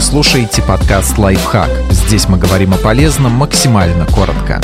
Слушаете 0.00 0.62
подкаст 0.62 1.18
«Лайфхак». 1.18 1.68
Здесь 1.90 2.26
мы 2.26 2.38
говорим 2.38 2.72
о 2.72 2.78
полезном 2.78 3.32
максимально 3.32 4.06
коротко. 4.06 4.58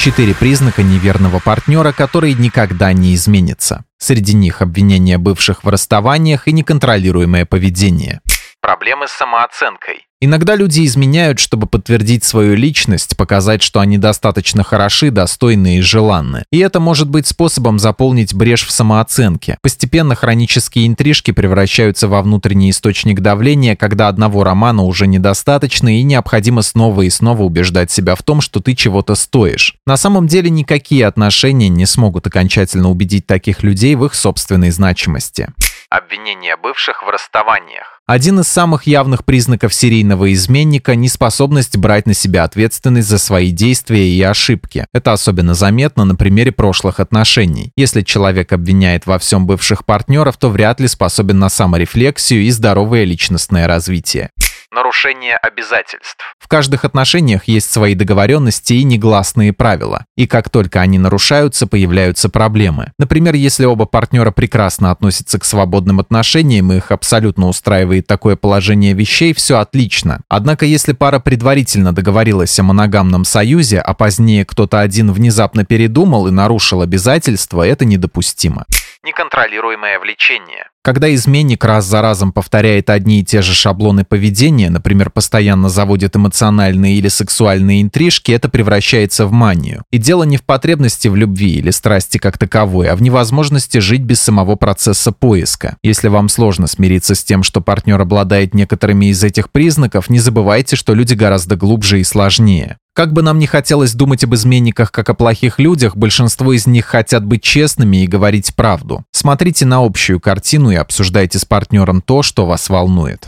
Четыре 0.00 0.34
признака 0.34 0.82
неверного 0.82 1.38
партнера, 1.38 1.92
которые 1.92 2.34
никогда 2.34 2.92
не 2.92 3.14
изменятся. 3.14 3.84
Среди 3.98 4.34
них 4.34 4.62
обвинения 4.62 5.16
бывших 5.16 5.62
в 5.62 5.68
расставаниях 5.68 6.48
и 6.48 6.52
неконтролируемое 6.52 7.46
поведение. 7.46 8.20
Проблемы 8.60 9.06
с 9.06 9.12
самооценкой. 9.12 10.06
Иногда 10.24 10.56
люди 10.56 10.86
изменяют, 10.86 11.38
чтобы 11.38 11.66
подтвердить 11.66 12.24
свою 12.24 12.54
личность, 12.54 13.14
показать, 13.14 13.62
что 13.62 13.80
они 13.80 13.98
достаточно 13.98 14.64
хороши, 14.64 15.10
достойны 15.10 15.76
и 15.76 15.80
желанны. 15.82 16.44
И 16.50 16.60
это 16.60 16.80
может 16.80 17.10
быть 17.10 17.26
способом 17.26 17.78
заполнить 17.78 18.32
брешь 18.32 18.66
в 18.66 18.70
самооценке. 18.70 19.58
Постепенно 19.60 20.14
хронические 20.14 20.86
интрижки 20.86 21.30
превращаются 21.30 22.08
во 22.08 22.22
внутренний 22.22 22.70
источник 22.70 23.20
давления, 23.20 23.76
когда 23.76 24.08
одного 24.08 24.44
романа 24.44 24.84
уже 24.84 25.06
недостаточно 25.06 25.94
и 25.94 26.02
необходимо 26.02 26.62
снова 26.62 27.02
и 27.02 27.10
снова 27.10 27.42
убеждать 27.42 27.90
себя 27.90 28.14
в 28.14 28.22
том, 28.22 28.40
что 28.40 28.60
ты 28.60 28.74
чего-то 28.74 29.16
стоишь. 29.16 29.74
На 29.84 29.98
самом 29.98 30.26
деле 30.26 30.48
никакие 30.48 31.06
отношения 31.06 31.68
не 31.68 31.84
смогут 31.84 32.26
окончательно 32.26 32.88
убедить 32.88 33.26
таких 33.26 33.62
людей 33.62 33.94
в 33.94 34.06
их 34.06 34.14
собственной 34.14 34.70
значимости. 34.70 35.50
Обвинения 35.90 36.56
бывших 36.56 37.02
в 37.02 37.10
расставаниях. 37.10 37.93
Один 38.06 38.40
из 38.40 38.48
самых 38.48 38.86
явных 38.86 39.24
признаков 39.24 39.72
серийного 39.72 40.30
изменника– 40.34 40.94
неспособность 40.94 41.78
брать 41.78 42.06
на 42.06 42.12
себя 42.12 42.44
ответственность 42.44 43.08
за 43.08 43.16
свои 43.16 43.50
действия 43.50 44.06
и 44.06 44.20
ошибки. 44.20 44.86
Это 44.92 45.14
особенно 45.14 45.54
заметно 45.54 46.04
на 46.04 46.14
примере 46.14 46.52
прошлых 46.52 47.00
отношений. 47.00 47.72
Если 47.76 48.02
человек 48.02 48.52
обвиняет 48.52 49.06
во 49.06 49.18
всем 49.18 49.46
бывших 49.46 49.86
партнеров, 49.86 50.36
то 50.36 50.50
вряд 50.50 50.80
ли 50.80 50.88
способен 50.88 51.38
на 51.38 51.48
саморефлексию 51.48 52.42
и 52.42 52.50
здоровое 52.50 53.04
личностное 53.04 53.66
развитие 53.66 54.28
нарушение 54.74 55.36
обязательств. 55.36 56.18
В 56.38 56.48
каждых 56.48 56.84
отношениях 56.84 57.44
есть 57.48 57.72
свои 57.72 57.94
договоренности 57.94 58.74
и 58.74 58.84
негласные 58.84 59.52
правила. 59.52 60.04
И 60.16 60.26
как 60.26 60.50
только 60.50 60.80
они 60.80 60.98
нарушаются, 60.98 61.66
появляются 61.66 62.28
проблемы. 62.28 62.92
Например, 62.98 63.34
если 63.34 63.64
оба 63.64 63.86
партнера 63.86 64.30
прекрасно 64.30 64.90
относятся 64.90 65.38
к 65.38 65.44
свободным 65.44 66.00
отношениям 66.00 66.72
и 66.72 66.76
их 66.76 66.90
абсолютно 66.90 67.48
устраивает 67.48 68.06
такое 68.06 68.36
положение 68.36 68.92
вещей, 68.92 69.32
все 69.32 69.58
отлично. 69.58 70.20
Однако, 70.28 70.66
если 70.66 70.92
пара 70.92 71.20
предварительно 71.20 71.94
договорилась 71.94 72.58
о 72.58 72.64
моногамном 72.64 73.24
союзе, 73.24 73.80
а 73.80 73.94
позднее 73.94 74.44
кто-то 74.44 74.80
один 74.80 75.12
внезапно 75.12 75.64
передумал 75.64 76.26
и 76.26 76.30
нарушил 76.30 76.82
обязательства, 76.82 77.66
это 77.66 77.84
недопустимо 77.84 78.66
неконтролируемое 79.04 79.98
влечение. 79.98 80.70
Когда 80.84 81.14
изменник 81.14 81.64
раз 81.64 81.86
за 81.86 82.02
разом 82.02 82.30
повторяет 82.30 82.90
одни 82.90 83.20
и 83.20 83.24
те 83.24 83.40
же 83.40 83.54
шаблоны 83.54 84.04
поведения, 84.04 84.68
например, 84.68 85.08
постоянно 85.08 85.70
заводит 85.70 86.14
эмоциональные 86.14 86.96
или 86.96 87.08
сексуальные 87.08 87.80
интрижки, 87.80 88.32
это 88.32 88.50
превращается 88.50 89.24
в 89.24 89.32
манию. 89.32 89.84
И 89.90 89.96
дело 89.96 90.24
не 90.24 90.36
в 90.36 90.42
потребности 90.42 91.08
в 91.08 91.16
любви 91.16 91.54
или 91.54 91.70
страсти 91.70 92.18
как 92.18 92.36
таковой, 92.36 92.88
а 92.90 92.96
в 92.96 93.02
невозможности 93.02 93.78
жить 93.78 94.02
без 94.02 94.20
самого 94.20 94.56
процесса 94.56 95.10
поиска. 95.10 95.78
Если 95.82 96.08
вам 96.08 96.28
сложно 96.28 96.66
смириться 96.66 97.14
с 97.14 97.24
тем, 97.24 97.44
что 97.44 97.62
партнер 97.62 97.98
обладает 97.98 98.52
некоторыми 98.52 99.06
из 99.06 99.24
этих 99.24 99.50
признаков, 99.50 100.10
не 100.10 100.18
забывайте, 100.18 100.76
что 100.76 100.92
люди 100.92 101.14
гораздо 101.14 101.56
глубже 101.56 102.00
и 102.00 102.04
сложнее. 102.04 102.76
Как 102.94 103.12
бы 103.12 103.22
нам 103.22 103.40
ни 103.40 103.46
хотелось 103.46 103.92
думать 103.92 104.22
об 104.22 104.36
изменниках 104.36 104.92
как 104.92 105.08
о 105.08 105.14
плохих 105.14 105.58
людях, 105.58 105.96
большинство 105.96 106.52
из 106.52 106.68
них 106.68 106.86
хотят 106.86 107.24
быть 107.24 107.42
честными 107.42 108.04
и 108.04 108.06
говорить 108.06 108.54
правду. 108.54 109.02
Смотрите 109.10 109.66
на 109.66 109.84
общую 109.84 110.20
картину 110.20 110.70
и 110.70 110.76
обсуждайте 110.76 111.40
с 111.40 111.44
партнером 111.44 112.00
то, 112.00 112.22
что 112.22 112.46
вас 112.46 112.68
волнует. 112.68 113.26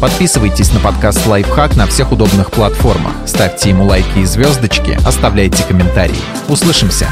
Подписывайтесь 0.00 0.72
на 0.72 0.78
подкаст 0.78 1.26
«Лайфхак» 1.26 1.76
на 1.76 1.86
всех 1.86 2.12
удобных 2.12 2.52
платформах. 2.52 3.12
Ставьте 3.26 3.70
ему 3.70 3.86
лайки 3.86 4.20
и 4.20 4.24
звездочки, 4.24 4.96
оставляйте 5.04 5.64
комментарии. 5.64 6.14
Услышимся! 6.48 7.08